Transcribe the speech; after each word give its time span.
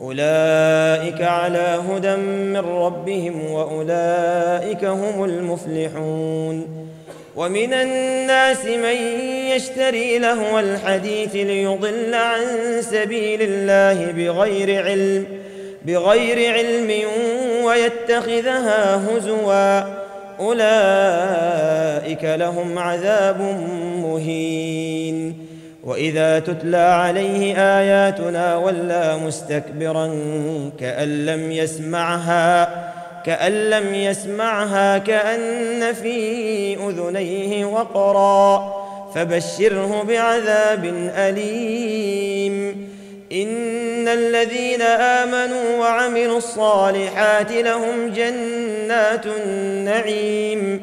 أولئك 0.00 1.22
على 1.22 1.80
هدى 1.90 2.16
من 2.16 2.56
ربهم 2.56 3.50
وأولئك 3.50 4.84
هم 4.84 5.24
المفلحون. 5.24 6.86
ومن 7.36 7.72
الناس 7.72 8.64
من 8.64 8.96
يشتري 9.56 10.18
لهو 10.18 10.58
الحديث 10.58 11.34
ليضل 11.34 12.14
عن 12.14 12.42
سبيل 12.80 13.42
الله 13.42 14.12
بغير 14.12 14.84
علم 14.84 15.24
بغير 15.86 16.54
علم 16.54 16.92
ويتخذها 17.64 19.08
هزوا. 19.08 19.80
أولئك 20.40 22.24
لهم 22.24 22.78
عذاب 22.78 23.40
مهين. 24.02 25.45
وإذا 25.86 26.38
تتلى 26.38 26.76
عليه 26.76 27.56
آياتنا 27.78 28.56
ولى 28.56 29.18
مستكبرا 29.26 30.06
كأن 30.80 31.26
لم 31.26 31.52
يسمعها 31.52 32.68
كأن 33.26 33.52
لم 33.52 33.94
يسمعها 33.94 34.98
كأن 34.98 35.92
في 35.94 36.74
أذنيه 36.74 37.64
وقرا 37.64 38.74
فبشره 39.14 40.02
بعذاب 40.08 40.84
أليم. 41.16 42.88
إن 43.32 44.08
الذين 44.08 44.82
آمنوا 44.82 45.78
وعملوا 45.78 46.38
الصالحات 46.38 47.52
لهم 47.52 48.12
جنات 48.16 49.26
النعيم. 49.26 50.82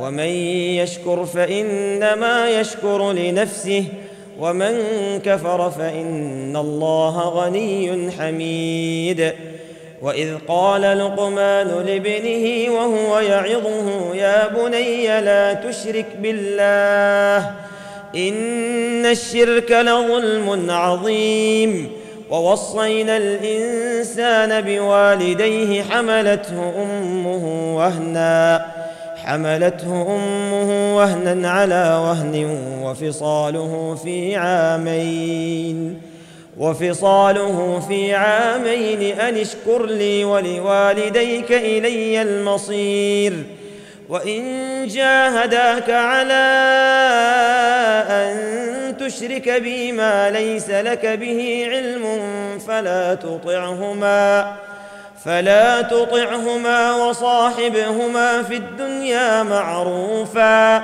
ومن 0.00 0.28
يشكر 0.80 1.24
فإنما 1.24 2.50
يشكر 2.50 3.12
لنفسه 3.12 3.84
ومن 4.40 4.78
كفر 5.24 5.70
فإن 5.70 6.56
الله 6.56 7.18
غني 7.18 8.10
حميد. 8.18 9.32
وإذ 10.02 10.34
قال 10.48 10.82
لقمان 10.82 11.68
لابنه 11.86 12.72
وهو 12.72 13.18
يعظه 13.18 14.14
يا 14.14 14.48
بني 14.48 15.20
لا 15.20 15.52
تشرك 15.52 16.06
بالله 16.22 17.50
إن 18.16 19.06
الشرك 19.06 19.72
لظلم 19.72 20.70
عظيم. 20.70 21.90
ووصينا 22.30 23.16
الإنسان 23.16 24.60
بوالديه 24.60 25.82
حملته 25.82 26.72
أمه 26.82 27.74
وهنا. 27.76 28.66
حملته 29.28 30.16
أمه 30.16 30.96
وهنا 30.96 31.50
على 31.50 32.00
وهن 32.02 32.60
وفصاله 32.82 33.98
في 34.04 34.36
عامين 34.36 36.00
وفصاله 36.58 37.82
في 37.88 38.14
عامين 38.14 39.20
أن 39.20 39.36
اشكر 39.36 39.86
لي 39.86 40.24
ولوالديك 40.24 41.52
إلي 41.52 42.22
المصير 42.22 43.32
وإن 44.08 44.42
جاهداك 44.86 45.90
على 45.90 46.44
أن 48.10 48.96
تشرك 48.96 49.48
بي 49.48 49.92
ما 49.92 50.30
ليس 50.30 50.70
لك 50.70 51.06
به 51.06 51.66
علم 51.70 52.04
فلا 52.66 53.14
تطعهما. 53.14 54.56
فلا 55.24 55.82
تطعهما 55.82 56.94
وصاحبهما 56.94 58.42
في 58.42 58.56
الدنيا 58.56 59.42
معروفا 59.42 60.78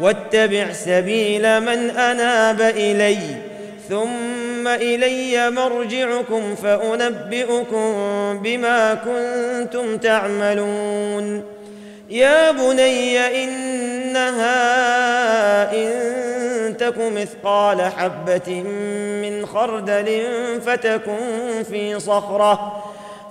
واتبع 0.00 0.72
سبيل 0.72 1.60
من 1.60 1.90
أناب 1.90 2.60
إلي 2.60 3.18
ثم 3.88 4.68
إلي 4.68 5.50
مرجعكم 5.50 6.54
فأنبئكم 6.54 7.92
بما 8.42 8.94
كنتم 8.94 9.96
تعملون. 9.96 11.44
يا 12.10 12.50
بني 12.50 13.44
إنها 13.44 14.52
إن 15.72 16.76
تك 16.76 16.98
مثقال 16.98 17.82
حبة 17.82 18.62
من 19.22 19.46
خردل 19.46 20.26
فتكن 20.66 21.62
في 21.70 22.00
صخرة 22.00 22.84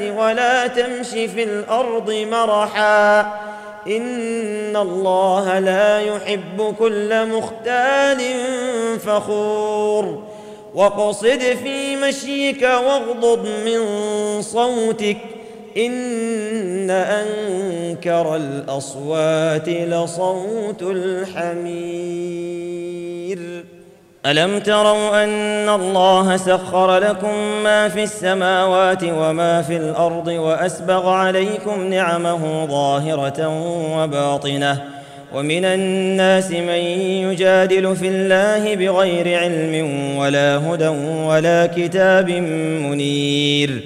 ولا 0.00 0.66
تمش 0.66 1.08
في 1.08 1.42
الأرض 1.42 2.10
مرحا. 2.10 3.20
إن 3.86 4.76
الله 4.76 5.58
لا 5.58 6.00
يحب 6.00 6.74
كل 6.78 7.26
مختال 7.26 8.20
فخور. 8.98 10.22
واقصد 10.74 11.56
في 11.64 11.96
مشيك 11.96 12.62
واغضض 12.62 13.46
من 13.46 13.82
صوتك. 14.42 15.16
إن 15.76 16.90
أنكر 16.90 18.36
الأصوات 18.36 19.68
لصوت 19.68 20.82
الحمير 20.82 22.81
ألم 24.26 24.58
تروا 24.58 25.24
أن 25.24 25.68
الله 25.68 26.36
سخر 26.36 26.98
لكم 26.98 27.34
ما 27.64 27.88
في 27.88 28.02
السماوات 28.02 29.04
وما 29.04 29.62
في 29.62 29.76
الأرض 29.76 30.26
وأسبغ 30.28 31.08
عليكم 31.08 31.86
نعمه 31.86 32.66
ظاهرة 32.66 33.48
وباطنة 33.96 34.82
ومن 35.34 35.64
الناس 35.64 36.50
من 36.50 36.82
يجادل 37.28 37.96
في 37.96 38.08
الله 38.08 38.74
بغير 38.74 39.38
علم 39.38 39.86
ولا 40.16 40.56
هدى 40.56 40.88
ولا 41.26 41.66
كتاب 41.76 42.30
منير 42.30 43.80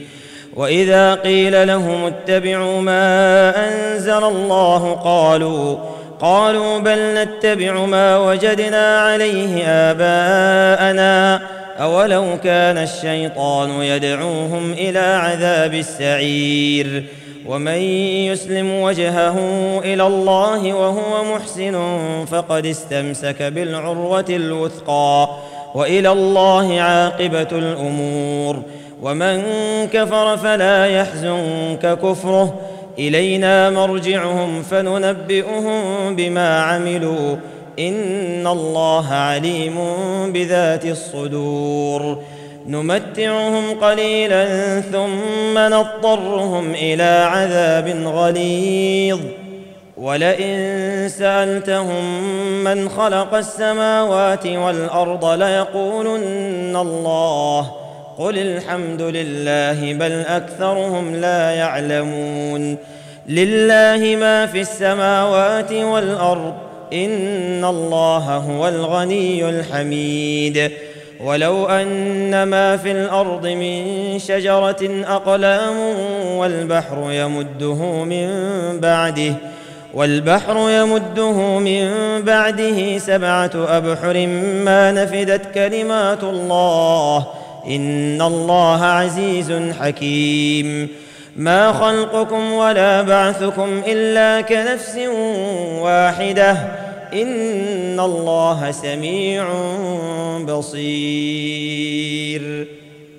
وإذا 0.57 1.15
قيل 1.15 1.67
لهم 1.67 2.05
اتبعوا 2.05 2.81
ما 2.81 3.53
أنزل 3.69 4.25
الله 4.25 4.93
قالوا 4.93 5.77
قالوا 6.21 6.79
بل 6.79 7.15
نتبع 7.15 7.85
ما 7.85 8.19
وجدنا 8.19 8.99
عليه 9.01 9.65
آباءنا. 9.67 11.41
أولو 11.81 12.25
كان 12.45 12.79
الشيطان 12.79 13.71
يدعوهم 13.71 14.73
إلى 14.73 14.99
عذاب 14.99 15.75
السعير. 15.75 17.05
ومن 17.47 17.79
يسلم 18.33 18.81
وجهه 18.83 19.39
إلى 19.85 20.07
الله 20.07 20.75
وهو 20.75 21.35
محسن 21.35 21.77
فقد 22.31 22.67
استمسك 22.67 23.43
بالعروة 23.43 24.25
الوثقى. 24.31 25.29
وإلى 25.75 26.13
الله 26.13 26.81
عاقبة 26.81 27.49
الأمور. 27.53 28.63
ومن 29.03 29.43
كفر 29.93 30.37
فلا 30.37 30.87
يحزنك 30.87 31.99
كفره. 32.03 32.61
إلينا 32.99 33.71
مرجعهم 33.71 34.63
فننبئهم 34.63 36.17
بما 36.17 36.61
عملوا. 36.61 37.37
إن 37.79 38.47
الله 38.47 39.15
عليم 39.15 39.75
بذات 40.33 40.85
الصدور. 40.85 42.19
نمتعهم 42.67 43.81
قليلا 43.81 44.81
ثم 44.81 45.59
نضطرهم 45.59 46.75
إلى 46.75 47.27
عذاب 47.31 47.89
غليظ. 48.07 49.19
ولئن 49.97 51.09
سألتهم 51.09 52.05
من 52.65 52.89
خلق 52.89 53.35
السماوات 53.35 54.47
والأرض 54.47 55.25
ليقولن 55.25 56.77
الله 56.77 57.86
قل 58.19 58.39
الحمد 58.39 59.03
لله 59.03 59.93
بل 59.93 60.13
اكثرهم 60.13 61.15
لا 61.15 61.51
يعلمون 61.51 62.77
لله 63.29 64.17
ما 64.17 64.47
في 64.47 64.61
السماوات 64.61 65.73
والارض 65.73 66.55
ان 66.93 67.65
الله 67.65 68.37
هو 68.37 68.69
الغني 68.69 69.49
الحميد 69.49 70.71
ولو 71.25 71.67
ان 71.67 72.43
ما 72.43 72.77
في 72.77 72.91
الأرض 72.91 73.47
من 73.47 74.19
شجره 74.19 75.05
اقلام 75.05 75.77
والبحر 76.37 77.07
يمده 77.11 78.05
من 78.05 78.31
بعده 78.81 79.35
والبحر 79.95 80.71
يمده 80.71 81.59
من 81.59 81.91
بعده 82.23 82.99
سبعه 82.99 83.51
ابحر 83.55 84.27
ما 84.65 84.93
نفدت 84.93 85.55
كلمات 85.55 86.23
الله 86.23 87.27
إن 87.69 88.23
الله 88.23 88.85
عزيز 88.85 89.53
حكيم. 89.81 90.89
ما 91.37 91.73
خلقكم 91.73 92.53
ولا 92.53 93.03
بعثكم 93.03 93.83
إلا 93.87 94.41
كنفس 94.41 94.99
واحدة. 95.81 96.53
إن 97.13 98.01
الله 98.01 98.71
سميع 98.71 99.47
بصير. 100.49 102.43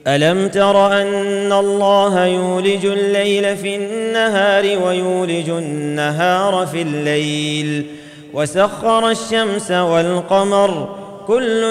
ألم 0.07 0.47
تر 0.47 1.01
أن 1.01 1.53
الله 1.53 2.25
يولج 2.25 2.85
الليل 2.85 3.57
في 3.57 3.75
النهار 3.75 4.79
ويولج 4.85 5.49
النهار 5.49 6.67
في 6.67 6.81
الليل. 6.81 7.85
وسخر 8.33 9.09
الشمس 9.09 9.71
والقمر 9.71 10.89
كل 11.27 11.63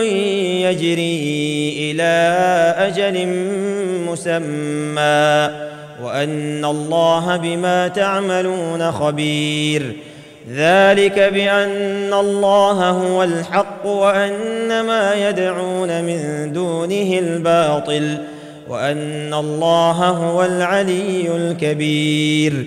يجري 0.63 1.77
إلى 1.81 2.35
أجل 2.79 3.27
مسمى 4.07 5.51
وأن 6.03 6.65
الله 6.65 7.37
بما 7.37 7.89
تعملون 7.89 8.93
خبير. 8.93 9.97
ذلك 10.55 11.19
بأن 11.19 12.15
الله 12.15 12.91
هو 12.91 13.23
الحق 13.23 13.87
وأن 13.87 14.81
ما 14.81 15.29
يدعون 15.29 16.05
من 16.05 16.53
دونه 16.53 17.19
الباطل 17.19 18.19
وأن 18.69 19.35
الله 19.35 20.09
هو 20.09 20.45
العلي 20.45 21.37
الكبير. 21.37 22.67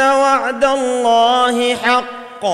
وعد 0.00 0.64
الله 0.64 1.74
حق. 1.76 2.46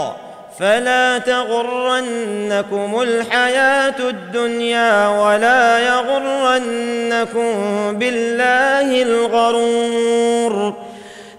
فلا 0.61 1.19
تغرنكم 1.19 3.03
الحياة 3.03 3.95
الدنيا 3.99 5.09
ولا 5.09 5.79
يغرنكم 5.79 7.53
بالله 7.99 9.03
الغرور. 9.03 10.75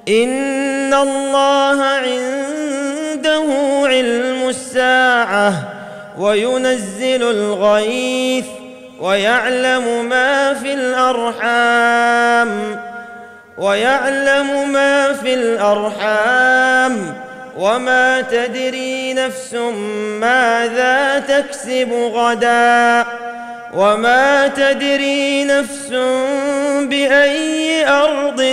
ان 0.10 0.94
الله 0.94 1.84
عنده 1.84 3.44
علم 3.86 4.50
الساعة 4.50 5.54
وينزل 6.20 7.24
الغيث 7.24 8.46
ويعلم 9.00 10.06
ما 10.06 10.54
في 10.54 10.74
الارحام. 10.74 12.50
ويعلم 13.58 14.70
ما 14.74 15.14
في 15.14 15.34
الأرحام 15.34 17.14
وما 17.58 18.22
تدري 18.22 19.14
نفس 19.14 19.54
ماذا 20.22 21.20
تكسب 21.20 21.92
غدا 22.14 23.06
وما 23.74 24.48
تدري 24.48 25.44
نفس 25.44 25.90
بأي 26.90 27.88
أرض 27.88 28.44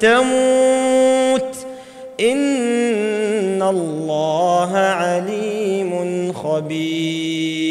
تموت 0.00 1.56
إن 2.20 3.62
الله 3.62 4.76
عليم 4.76 6.32
خبير 6.32 7.63